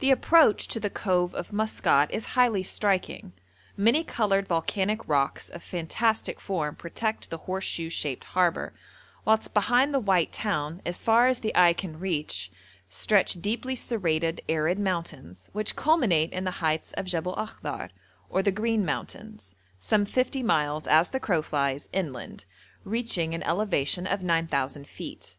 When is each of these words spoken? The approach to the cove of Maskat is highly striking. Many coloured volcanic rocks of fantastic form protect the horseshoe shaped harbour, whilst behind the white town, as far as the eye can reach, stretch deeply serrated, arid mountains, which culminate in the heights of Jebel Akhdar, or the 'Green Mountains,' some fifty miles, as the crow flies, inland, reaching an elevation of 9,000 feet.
The 0.00 0.10
approach 0.10 0.68
to 0.68 0.78
the 0.78 0.90
cove 0.90 1.34
of 1.34 1.50
Maskat 1.50 2.10
is 2.10 2.32
highly 2.36 2.62
striking. 2.62 3.32
Many 3.74 4.04
coloured 4.04 4.46
volcanic 4.46 5.08
rocks 5.08 5.48
of 5.48 5.62
fantastic 5.62 6.40
form 6.42 6.76
protect 6.76 7.30
the 7.30 7.38
horseshoe 7.38 7.88
shaped 7.88 8.24
harbour, 8.24 8.74
whilst 9.24 9.54
behind 9.54 9.94
the 9.94 9.98
white 9.98 10.30
town, 10.30 10.82
as 10.84 11.00
far 11.02 11.26
as 11.26 11.40
the 11.40 11.56
eye 11.56 11.72
can 11.72 11.98
reach, 11.98 12.52
stretch 12.90 13.40
deeply 13.40 13.74
serrated, 13.74 14.42
arid 14.46 14.78
mountains, 14.78 15.48
which 15.54 15.74
culminate 15.74 16.34
in 16.34 16.44
the 16.44 16.60
heights 16.60 16.92
of 16.92 17.06
Jebel 17.06 17.34
Akhdar, 17.36 17.88
or 18.28 18.42
the 18.42 18.52
'Green 18.52 18.84
Mountains,' 18.84 19.54
some 19.80 20.04
fifty 20.04 20.42
miles, 20.42 20.86
as 20.86 21.08
the 21.08 21.18
crow 21.18 21.40
flies, 21.40 21.88
inland, 21.94 22.44
reaching 22.84 23.34
an 23.34 23.42
elevation 23.44 24.06
of 24.06 24.22
9,000 24.22 24.86
feet. 24.86 25.38